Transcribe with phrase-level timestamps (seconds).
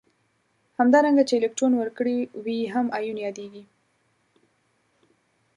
[0.79, 3.63] همدارنګه چې الکترون ورکړی وي هم ایون یادیږي.